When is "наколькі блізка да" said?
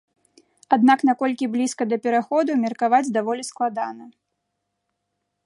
1.09-1.99